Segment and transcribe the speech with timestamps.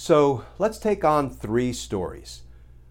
[0.00, 2.44] So let's take on three stories.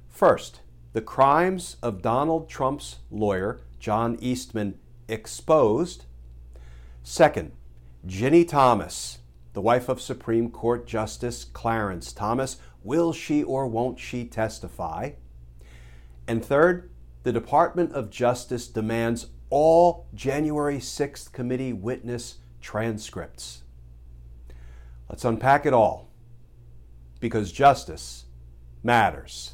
[0.09, 0.59] First,
[0.91, 4.77] the crimes of Donald Trump's lawyer, John Eastman,
[5.07, 6.03] exposed.
[7.03, 7.53] Second,
[8.05, 9.19] Ginny Thomas,
[9.53, 15.11] the wife of Supreme Court Justice Clarence Thomas, will she or won't she testify?
[16.27, 16.89] And third,
[17.23, 23.63] the Department of Justice demands all January 6th committee witness transcripts.
[25.07, 26.06] Let's unpack it all
[27.19, 28.25] because justice
[28.83, 29.53] matters.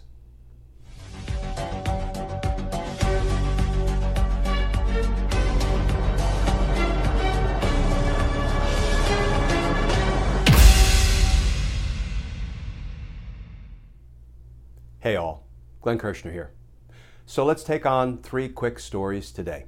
[14.99, 15.45] Hey all,
[15.81, 16.51] Glenn Kirschner here.
[17.25, 19.65] So let's take on three quick stories today.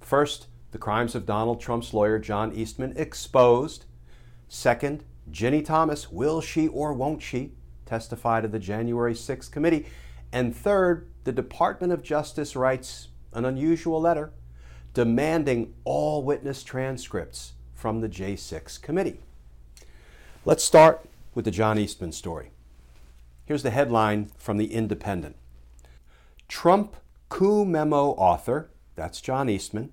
[0.00, 3.84] First, the crimes of Donald Trump's lawyer John Eastman exposed.
[4.48, 7.52] Second, Ginny Thomas, will she or won't she
[7.86, 9.86] testify to the January 6th committee?
[10.32, 14.32] And third, the Department of Justice writes an unusual letter
[14.94, 19.20] demanding all witness transcripts from the J6 committee.
[20.44, 22.50] Let's start with the John Eastman story.
[23.44, 25.36] Here's the headline from The Independent
[26.48, 26.96] Trump
[27.28, 29.92] coup memo author, that's John Eastman,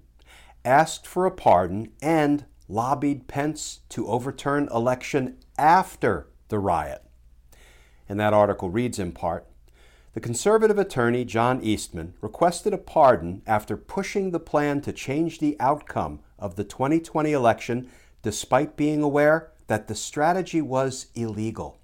[0.65, 7.03] asked for a pardon and lobbied Pence to overturn election after the riot.
[8.09, 9.47] And that article reads in part
[10.13, 15.55] The conservative attorney John Eastman requested a pardon after pushing the plan to change the
[15.59, 17.89] outcome of the 2020 election
[18.21, 21.77] despite being aware that the strategy was illegal.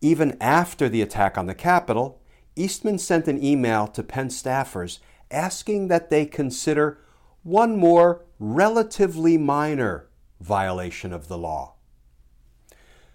[0.00, 2.20] Even after the attack on the Capitol,
[2.56, 4.98] Eastman sent an email to Pence staffers
[5.30, 6.98] asking that they consider
[7.42, 10.08] one more relatively minor
[10.40, 11.74] violation of the law.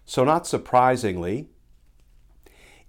[0.05, 1.47] So, not surprisingly,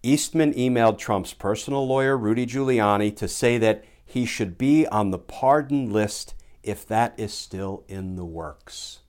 [0.03, 5.19] Eastman emailed Trump's personal lawyer, Rudy Giuliani, to say that he should be on the
[5.19, 9.00] pardon list if that is still in the works.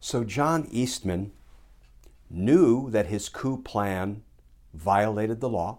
[0.00, 1.32] So, John Eastman
[2.28, 4.22] knew that his coup plan
[4.74, 5.78] violated the law,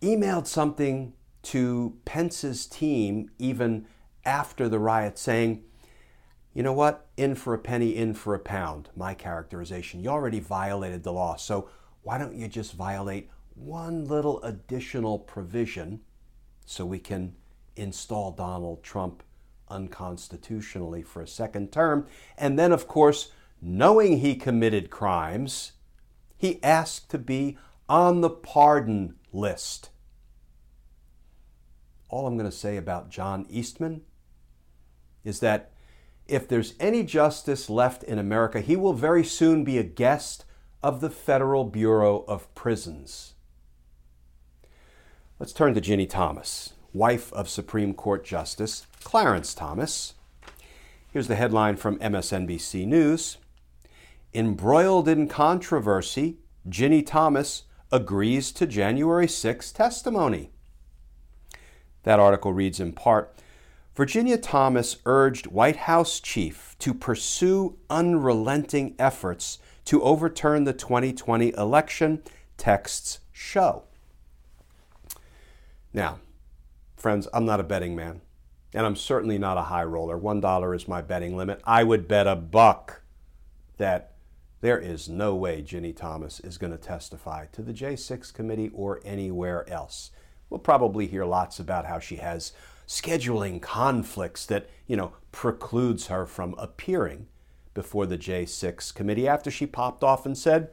[0.00, 3.86] emailed something to Pence's team even
[4.24, 5.64] after the riot saying,
[6.54, 10.00] you know what, in for a penny, in for a pound, my characterization.
[10.00, 11.68] You already violated the law, so
[12.02, 16.00] why don't you just violate one little additional provision
[16.66, 17.34] so we can
[17.74, 19.22] install Donald Trump
[19.68, 22.06] unconstitutionally for a second term?
[22.36, 23.32] And then, of course,
[23.62, 25.72] knowing he committed crimes,
[26.36, 27.56] he asked to be
[27.88, 29.90] on the pardon list
[32.12, 34.02] all I'm going to say about John Eastman
[35.24, 35.72] is that
[36.28, 40.44] if there's any justice left in America, he will very soon be a guest
[40.82, 43.32] of the Federal Bureau of Prisons.
[45.38, 50.14] Let's turn to Ginny Thomas, wife of Supreme Court Justice Clarence Thomas.
[51.10, 53.38] Here's the headline from MSNBC News
[54.34, 56.38] Embroiled in controversy,
[56.68, 60.50] Ginny Thomas agrees to January 6 testimony.
[62.04, 63.34] That article reads in part
[63.94, 72.22] Virginia Thomas urged White House chief to pursue unrelenting efforts to overturn the 2020 election,
[72.56, 73.82] texts show.
[75.92, 76.20] Now,
[76.96, 78.22] friends, I'm not a betting man,
[78.72, 80.18] and I'm certainly not a high roller.
[80.18, 81.60] $1 is my betting limit.
[81.64, 83.02] I would bet a buck
[83.76, 84.12] that
[84.62, 89.00] there is no way Ginny Thomas is going to testify to the J6 committee or
[89.04, 90.12] anywhere else.
[90.52, 92.52] We'll probably hear lots about how she has
[92.86, 97.28] scheduling conflicts that, you know, precludes her from appearing
[97.72, 100.68] before the J6 committee after she popped off and said,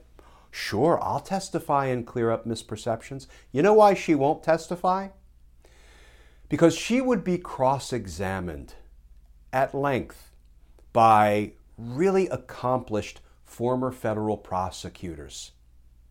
[0.51, 3.27] Sure, I'll testify and clear up misperceptions.
[3.53, 5.11] You know why she won't testify?
[6.49, 8.73] Because she would be cross examined
[9.53, 10.31] at length
[10.91, 15.51] by really accomplished former federal prosecutors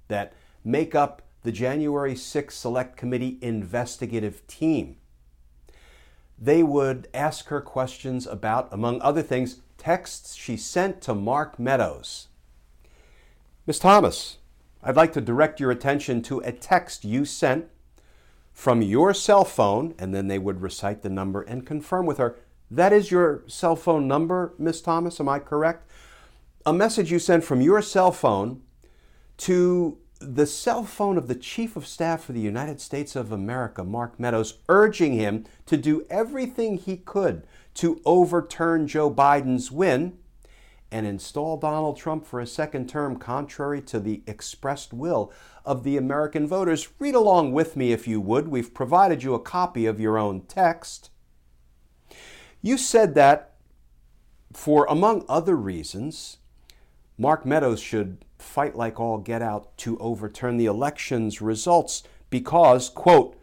[0.08, 0.32] that
[0.64, 4.96] make up the January 6 Select Committee investigative team.
[6.38, 12.28] They would ask her questions about, among other things, texts she sent to Mark Meadows.
[13.66, 14.36] Miss Thomas,
[14.82, 17.70] I'd like to direct your attention to a text you sent
[18.52, 22.36] from your cell phone, and then they would recite the number and confirm with her.
[22.70, 25.90] That is your cell phone number, Miss Thomas, am I correct?
[26.66, 28.60] A message you sent from your cell phone
[29.38, 33.84] to the cell phone of the Chief of Staff for the United States of America,
[33.84, 40.18] Mark Meadows, urging him to do everything he could to overturn Joe Biden's win
[40.90, 45.32] and install Donald Trump for a second term contrary to the expressed will
[45.64, 46.88] of the American voters.
[46.98, 48.48] Read along with me if you would.
[48.48, 51.10] We've provided you a copy of your own text.
[52.62, 53.54] You said that
[54.52, 56.38] for, among other reasons,
[57.18, 63.36] Mark Meadows should fight like all get out to overturn the election's results because, quote,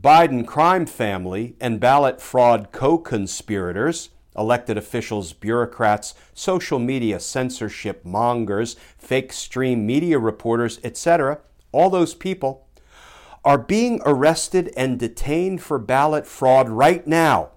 [0.00, 8.76] Biden crime family and ballot fraud co conspirators, elected officials, bureaucrats, social media censorship mongers,
[8.96, 11.40] fake stream media reporters, etc.,
[11.72, 12.68] all those people
[13.44, 17.50] are being arrested and detained for ballot fraud right now.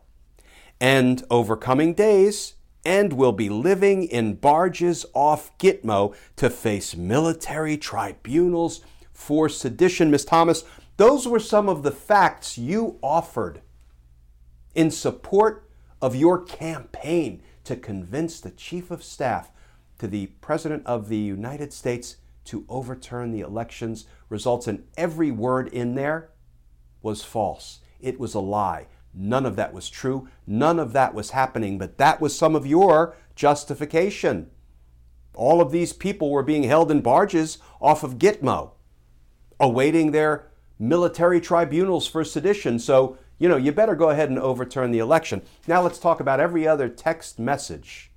[0.79, 7.77] And over coming days, and will be living in barges off Gitmo to face military
[7.77, 8.81] tribunals
[9.13, 10.09] for sedition.
[10.09, 10.63] Miss Thomas,
[10.97, 13.61] those were some of the facts you offered
[14.73, 15.69] in support
[16.01, 19.51] of your campaign to convince the Chief of Staff
[19.99, 24.67] to the President of the United States to overturn the election's results.
[24.67, 26.31] And every word in there
[27.03, 27.79] was false.
[27.99, 28.87] It was a lie.
[29.13, 30.27] None of that was true.
[30.47, 34.49] None of that was happening, but that was some of your justification.
[35.35, 38.71] All of these people were being held in barges off of Gitmo,
[39.59, 40.47] awaiting their
[40.79, 42.79] military tribunals for sedition.
[42.79, 45.41] So, you know, you better go ahead and overturn the election.
[45.67, 48.11] Now let's talk about every other text message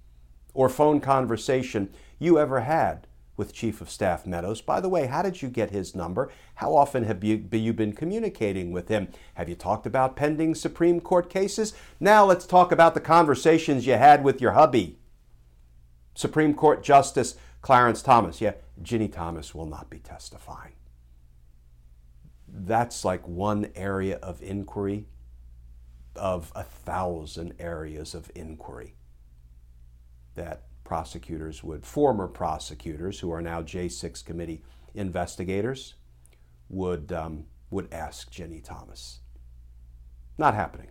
[0.55, 3.06] or phone conversation you ever had
[3.37, 4.61] with Chief of Staff Meadows.
[4.61, 6.31] By the way, how did you get his number?
[6.57, 9.09] How often have you, you been communicating with him?
[9.35, 11.75] Have you talked about pending Supreme Court cases?
[11.99, 14.99] Now let's talk about the conversations you had with your hubby.
[16.15, 18.41] Supreme Court Justice Clarence Thomas.
[18.41, 18.53] Yeah,
[18.83, 20.75] Ginny Thomas will not be testifying.
[22.47, 25.07] That's like one area of inquiry
[26.15, 28.95] of a thousand areas of inquiry
[30.35, 34.63] that prosecutors would, former prosecutors who are now J6 committee
[34.95, 35.95] investigators,
[36.69, 39.21] would, um, would ask Ginny Thomas.
[40.39, 40.89] Not happening.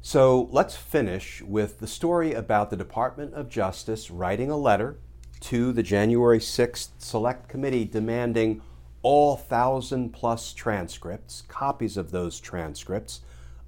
[0.00, 4.98] So let's finish with the story about the Department of Justice writing a letter
[5.42, 8.62] to the January 6th Select Committee demanding
[9.02, 13.20] all thousand plus transcripts, copies of those transcripts,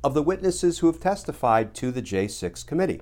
[0.03, 3.01] of the witnesses who have testified to the J6 committee.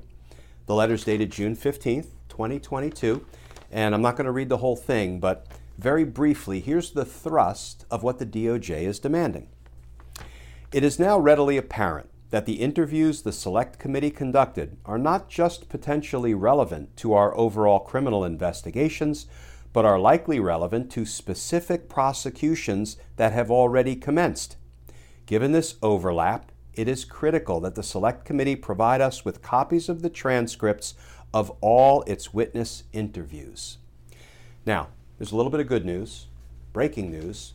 [0.67, 3.27] The letter's dated June 15th, 2022,
[3.71, 7.85] and I'm not going to read the whole thing, but very briefly, here's the thrust
[7.91, 9.49] of what the DOJ is demanding.
[10.73, 15.69] It is now readily apparent that the interviews the Select Committee conducted are not just
[15.69, 19.27] potentially relevant to our overall criminal investigations,
[19.73, 24.57] but are likely relevant to specific prosecutions that have already commenced.
[25.27, 30.03] Given this overlap, it is critical that the Select Committee provide us with copies of
[30.03, 30.95] the transcripts
[31.35, 33.79] of all its witness interviews.
[34.65, 34.89] Now,
[35.19, 36.27] there's a little bit of good news,
[36.73, 37.55] breaking news.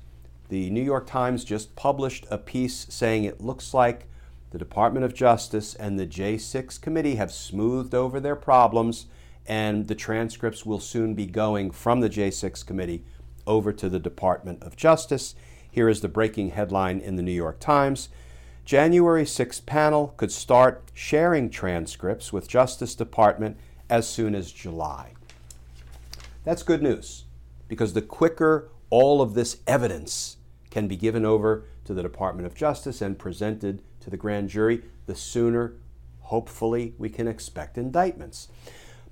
[0.50, 4.08] The New York Times just published a piece saying it looks like
[4.52, 9.08] the Department of Justice and the J6 committee have smoothed over their problems,
[9.46, 13.04] and the transcripts will soon be going from the J6 committee
[13.46, 15.36] over to the Department of Justice.
[15.70, 18.10] Here is the breaking headline in the New York Times.
[18.68, 23.56] January 6th panel could start sharing transcripts with Justice Department
[23.90, 25.14] as soon as July.
[26.44, 27.24] That's good news
[27.70, 30.36] because the quicker all of this evidence
[30.70, 34.84] can be given over to the Department of Justice and presented to the grand jury,
[35.06, 35.76] the sooner,
[36.24, 38.50] hopefully, we can expect indictments.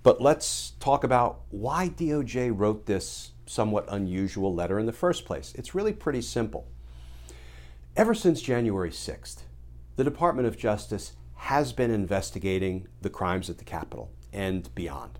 [0.03, 5.53] But let's talk about why DOJ wrote this somewhat unusual letter in the first place.
[5.55, 6.67] It's really pretty simple.
[7.97, 9.43] Ever since January 6th,
[9.95, 15.19] the Department of Justice has been investigating the crimes at the Capitol and beyond.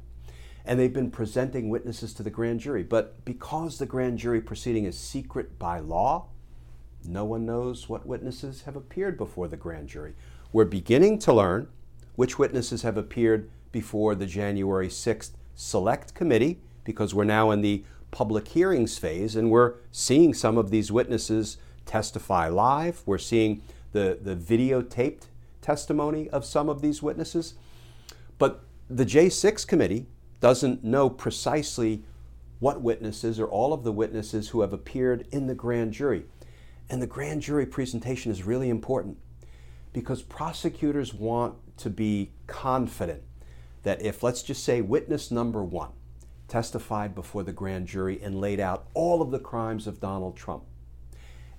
[0.65, 2.83] And they've been presenting witnesses to the grand jury.
[2.83, 6.27] But because the grand jury proceeding is secret by law,
[7.07, 10.15] no one knows what witnesses have appeared before the grand jury.
[10.51, 11.67] We're beginning to learn
[12.15, 17.83] which witnesses have appeared before the January 6th Select Committee, because we're now in the
[18.11, 23.03] public hearings phase and we're seeing some of these witnesses testify live.
[23.05, 23.61] We're seeing
[23.95, 25.23] the, the videotaped
[25.61, 27.53] testimony of some of these witnesses.
[28.37, 30.07] But the J6 committee
[30.41, 32.03] doesn't know precisely
[32.59, 36.25] what witnesses or all of the witnesses who have appeared in the grand jury.
[36.89, 39.17] And the grand jury presentation is really important
[39.93, 43.23] because prosecutors want to be confident
[43.83, 45.91] that if, let's just say, witness number one
[46.49, 50.63] testified before the grand jury and laid out all of the crimes of Donald Trump,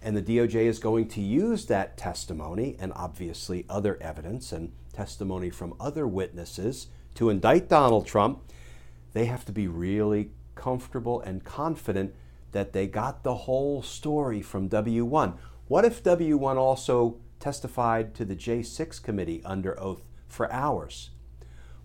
[0.06, 5.50] and the DOJ is going to use that testimony and obviously other evidence and testimony
[5.50, 6.86] from other witnesses
[7.16, 8.40] to indict Donald Trump,
[9.14, 12.14] they have to be really comfortable and confident
[12.52, 15.36] that they got the whole story from W1.
[15.66, 21.10] What if W1 also testified to the J6 committee under oath for hours?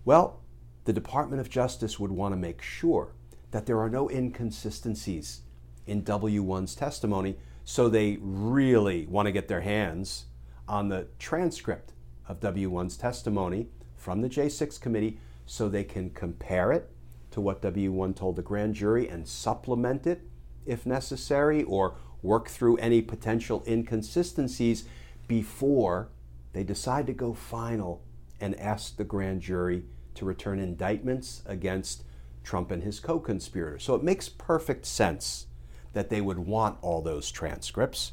[0.04, 0.38] Well,
[0.84, 3.14] the Department of Justice would want to make sure
[3.50, 5.40] that there are no inconsistencies
[5.88, 10.26] in W1's testimony so they really want to get their hands
[10.68, 11.92] on the transcript
[12.26, 16.90] of W1's testimony from the J6 committee so they can compare it
[17.30, 20.22] to what W1 told the grand jury and supplement it
[20.66, 24.84] if necessary or work through any potential inconsistencies
[25.26, 26.08] before
[26.52, 28.02] they decide to go final
[28.40, 32.04] and ask the grand jury to return indictments against
[32.44, 33.84] Trump and his co conspirators.
[33.84, 35.46] So it makes perfect sense
[35.92, 38.12] that they would want all those transcripts.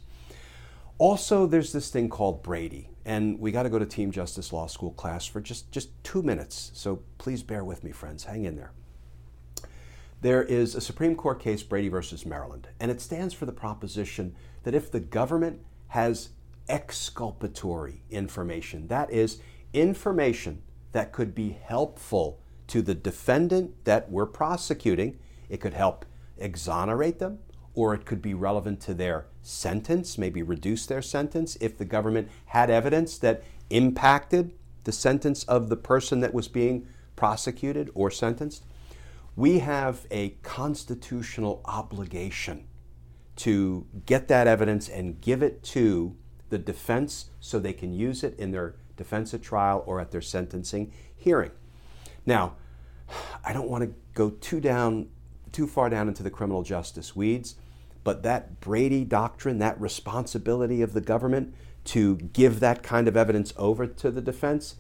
[0.97, 4.67] Also, there's this thing called Brady, and we got to go to Team Justice Law
[4.67, 6.71] School class for just, just two minutes.
[6.73, 8.25] So please bear with me, friends.
[8.25, 8.71] Hang in there.
[10.21, 14.35] There is a Supreme Court case, Brady versus Maryland, and it stands for the proposition
[14.63, 16.29] that if the government has
[16.67, 19.39] exculpatory information, that is,
[19.71, 25.17] information that could be helpful to the defendant that we're prosecuting,
[25.47, 26.05] it could help
[26.37, 27.39] exonerate them,
[27.73, 32.29] or it could be relevant to their sentence, maybe reduce their sentence if the government
[32.47, 34.51] had evidence that impacted
[34.83, 38.63] the sentence of the person that was being prosecuted or sentenced.
[39.35, 42.67] We have a constitutional obligation
[43.37, 46.15] to get that evidence and give it to
[46.49, 50.21] the defense so they can use it in their defense at trial or at their
[50.21, 51.51] sentencing hearing.
[52.25, 52.55] Now,
[53.43, 55.07] I don't want to go too down
[55.51, 57.55] too far down into the criminal justice weeds,
[58.03, 61.53] but that Brady doctrine, that responsibility of the government
[61.85, 64.75] to give that kind of evidence over to the defense,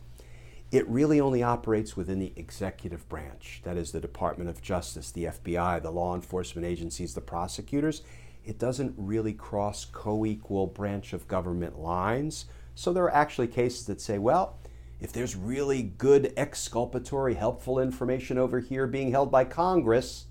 [0.71, 3.61] it really only operates within the executive branch.
[3.63, 8.03] That is the Department of Justice, the FBI, the law enforcement agencies, the prosecutors.
[8.45, 12.45] It doesn't really cross co equal branch of government lines.
[12.75, 14.59] So there are actually cases that say, well,
[15.01, 20.25] if there's really good exculpatory, helpful information over here being held by Congress,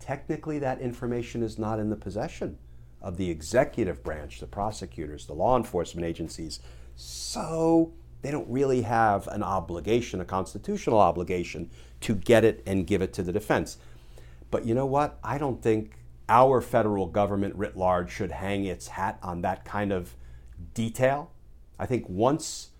[0.00, 2.58] technically that information is not in the possession
[3.00, 6.60] of the executive branch, the prosecutors, the law enforcement agencies.
[6.96, 7.92] So
[8.22, 13.12] they don't really have an obligation, a constitutional obligation, to get it and give it
[13.14, 13.78] to the defense.
[14.50, 15.18] But you know what?
[15.22, 15.92] I don't think
[16.28, 20.14] our federal government writ large should hang its hat on that kind of
[20.74, 21.30] detail.
[21.78, 22.70] I think once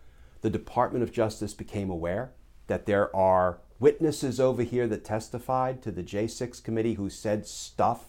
[0.42, 2.32] the Department of Justice became aware
[2.66, 8.04] that there are witnesses over here that testified to the J6 committee who said stuff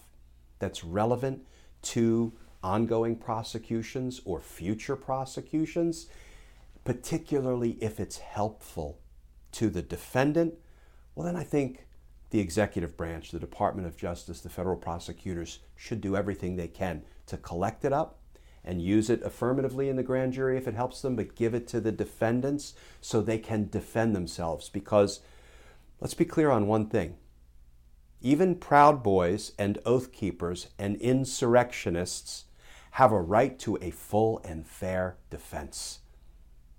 [0.59, 1.47] that's relevant
[1.81, 6.07] to ongoing prosecutions or future prosecutions,
[6.83, 8.99] particularly if it's helpful
[9.53, 10.53] to the defendant,
[11.15, 11.87] well, then I think
[12.29, 17.03] the executive branch, the Department of Justice, the federal prosecutors should do everything they can
[17.27, 18.19] to collect it up
[18.63, 21.67] and use it affirmatively in the grand jury if it helps them, but give it
[21.67, 24.69] to the defendants so they can defend themselves.
[24.69, 25.19] Because
[26.01, 27.15] let's be clear on one thing
[28.23, 32.45] even Proud Boys and Oath Keepers and insurrectionists
[32.91, 35.99] have a right to a full and fair defense.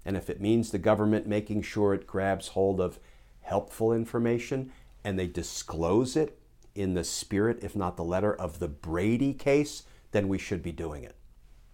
[0.04, 3.00] And if it means the government making sure it grabs hold of
[3.40, 6.38] helpful information and they disclose it
[6.76, 10.72] in the spirit, if not the letter, of the Brady case, then we should be
[10.72, 11.16] doing it.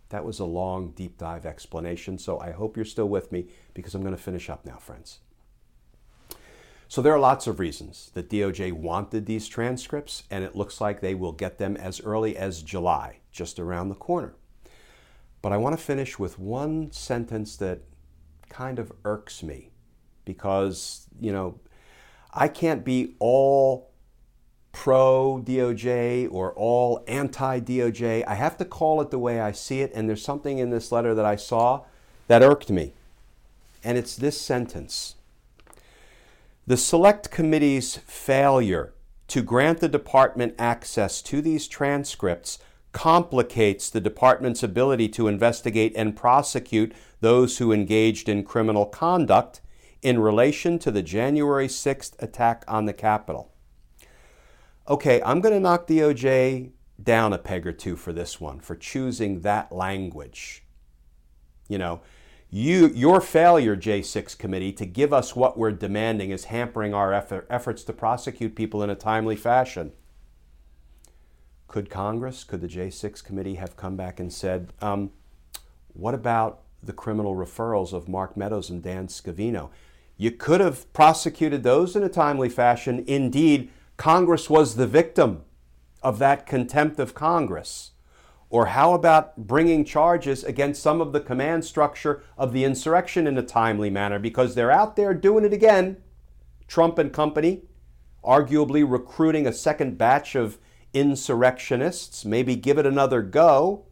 [0.08, 3.94] That was a long, deep dive explanation, so I hope you're still with me because
[3.94, 5.18] I'm going to finish up now, friends.
[6.90, 11.00] So there are lots of reasons that DOJ wanted these transcripts, and it looks like
[11.00, 14.34] they will get them as early as July, just around the corner.
[15.42, 17.80] But I want to finish with one sentence that
[18.48, 19.68] kind of irks me
[20.24, 21.60] because, you know,
[22.32, 23.90] I can't be all
[24.72, 28.24] pro DOJ or all anti DOJ.
[28.26, 30.90] I have to call it the way I see it, and there's something in this
[30.90, 31.84] letter that I saw
[32.28, 32.94] that irked me.
[33.84, 35.16] And it's this sentence
[36.68, 38.92] the Select Committee's failure
[39.26, 42.58] to grant the Department access to these transcripts
[42.92, 49.62] complicates the Department's ability to investigate and prosecute those who engaged in criminal conduct
[50.02, 53.50] in relation to the January 6th attack on the Capitol.
[54.86, 56.72] Okay, I'm going to knock DOJ
[57.02, 60.64] down a peg or two for this one, for choosing that language.
[61.66, 62.02] You know,
[62.50, 67.46] you, your failure, J6 committee, to give us what we're demanding is hampering our effort,
[67.50, 69.92] efforts to prosecute people in a timely fashion.
[71.66, 75.10] Could Congress, could the J6 committee have come back and said, um,
[75.92, 79.68] what about the criminal referrals of Mark Meadows and Dan Scavino?
[80.16, 83.04] You could have prosecuted those in a timely fashion.
[83.06, 85.42] Indeed, Congress was the victim
[86.02, 87.90] of that contempt of Congress.
[88.50, 93.36] Or how about bringing charges against some of the command structure of the insurrection in
[93.36, 95.98] a timely manner because they're out there doing it again?
[96.66, 97.62] Trump and company,
[98.24, 100.58] arguably recruiting a second batch of
[100.94, 103.84] insurrectionists, maybe give it another go.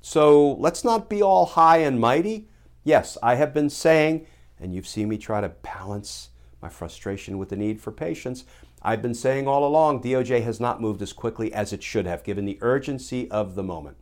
[0.00, 2.48] So let's not be all high and mighty.
[2.84, 4.26] Yes, I have been saying,
[4.58, 6.30] and you've seen me try to balance
[6.60, 8.44] my frustration with the need for patience.
[8.82, 12.22] I've been saying all along DOJ has not moved as quickly as it should have,
[12.22, 13.96] given the urgency of the moment,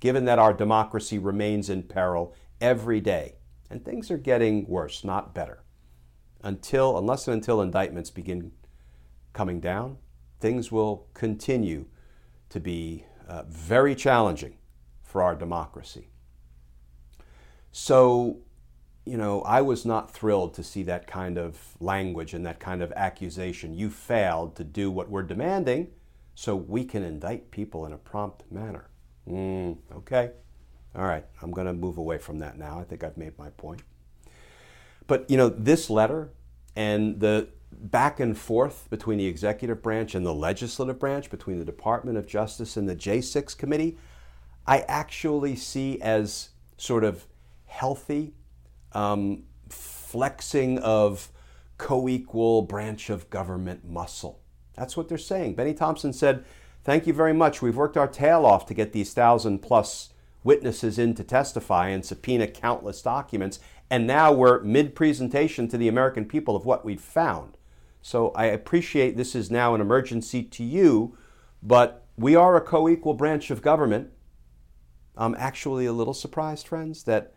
[0.00, 3.34] given that our democracy remains in peril every day.
[3.70, 5.62] And things are getting worse, not better.
[6.42, 8.52] Until, unless and until indictments begin
[9.32, 9.98] coming down,
[10.40, 11.86] things will continue
[12.50, 14.56] to be uh, very challenging
[15.02, 16.08] for our democracy.
[17.72, 18.38] So,
[19.04, 22.82] you know, I was not thrilled to see that kind of language and that kind
[22.82, 23.74] of accusation.
[23.74, 25.88] You failed to do what we're demanding,
[26.34, 28.88] so we can indict people in a prompt manner.
[29.28, 30.30] Mm, okay.
[30.96, 31.24] All right.
[31.42, 32.78] I'm going to move away from that now.
[32.80, 33.82] I think I've made my point.
[35.06, 36.30] But, you know, this letter
[36.74, 41.64] and the back and forth between the executive branch and the legislative branch, between the
[41.64, 43.98] Department of Justice and the J6 committee,
[44.66, 47.26] I actually see as sort of
[47.66, 48.34] healthy
[48.94, 51.30] um, flexing of
[51.78, 54.40] co equal branch of government muscle.
[54.74, 55.54] That's what they're saying.
[55.54, 56.44] Bennie Thompson said,
[56.82, 57.62] Thank you very much.
[57.62, 60.10] We've worked our tail off to get these thousand plus
[60.42, 63.58] witnesses in to testify and subpoena countless documents.
[63.90, 67.56] And now we're mid presentation to the American people of what we've found.
[68.02, 71.16] So I appreciate this is now an emergency to you,
[71.62, 74.10] but we are a co equal branch of government.
[75.16, 77.32] I'm actually a little surprised, friends, that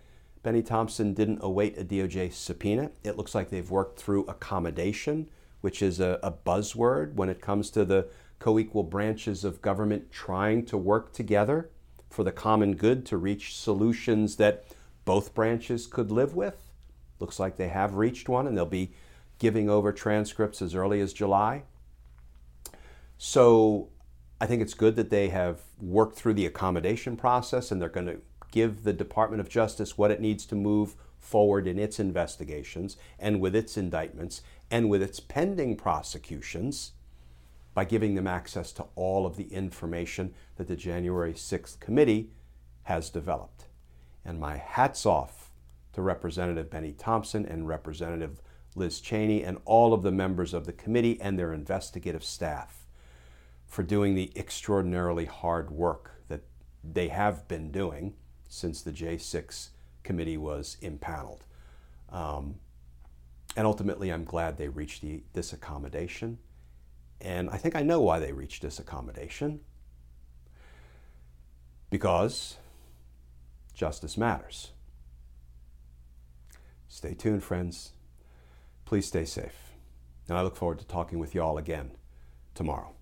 [0.48, 2.92] Bennie Thompson didn't await a DOJ subpoena.
[3.04, 5.28] It looks like they've worked through accommodation,
[5.60, 8.08] which is a, a buzzword when it comes to the
[8.40, 11.70] co equal branches of government trying to work together
[12.10, 14.64] for the common good to reach solutions that
[15.04, 16.72] both branches could live with.
[17.20, 18.94] Looks like they have reached one and they'll be
[19.40, 21.64] giving over transcripts as early as July.
[23.18, 23.90] So
[24.40, 28.08] I think it's good that they have worked through the accommodation process and they're going
[28.08, 32.98] to give the Department of Justice what it needs to move forward in its investigations
[33.20, 36.94] and with its indictments and with its pending prosecutions
[37.74, 42.32] by giving them access to all of the information that the January 6th committee
[42.84, 43.66] has developed.
[44.26, 45.52] And my hats off
[45.94, 48.42] to Representative Bennie Thompson and Representative
[48.76, 52.86] Liz Cheney and all of the members of the committee and their investigative staff
[53.66, 56.42] for doing the extraordinarily hard work that
[56.84, 58.14] they have been doing
[58.48, 59.70] since the J6
[60.04, 61.44] committee was impaneled.
[62.10, 62.56] Um,
[63.56, 66.38] and ultimately, I'm glad they reached the, this accommodation.
[67.20, 69.62] And I think I know why they reached this accommodation.
[71.90, 72.58] Because
[73.74, 74.72] justice matters.
[76.88, 77.94] Stay tuned, friends.
[78.86, 79.72] Please stay safe.
[80.28, 81.92] And I look forward to talking with you all again
[82.54, 82.97] tomorrow.